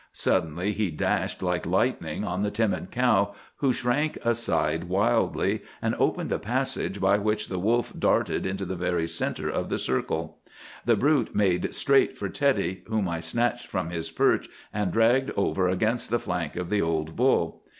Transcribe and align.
Suddenly 0.13 0.71
he 0.73 0.89
dashed 0.89 1.43
like 1.43 1.63
lightning 1.63 2.23
on 2.23 2.41
the 2.41 2.49
timid 2.49 2.89
cow, 2.89 3.35
who 3.57 3.71
shrank 3.71 4.17
aside 4.25 4.85
wildly, 4.85 5.61
and 5.79 5.93
opened 5.99 6.31
a 6.31 6.39
passage 6.39 6.99
by 6.99 7.19
which 7.19 7.49
the 7.49 7.59
wolf 7.59 7.93
darted 7.99 8.43
into 8.43 8.65
the 8.65 8.75
very 8.75 9.07
centre 9.07 9.47
of 9.51 9.69
the 9.69 9.77
circle. 9.77 10.39
The 10.85 10.95
brute 10.95 11.35
made 11.35 11.75
straight 11.75 12.17
for 12.17 12.29
Teddy, 12.29 12.81
whom 12.87 13.07
I 13.07 13.19
snatched 13.19 13.67
from 13.67 13.91
his 13.91 14.09
perch 14.09 14.49
and 14.73 14.91
dragged 14.91 15.29
over 15.37 15.69
against 15.69 16.09
the 16.09 16.17
flank 16.17 16.55
of 16.55 16.71
the 16.71 16.81
old 16.81 17.15
bull. 17.15 17.61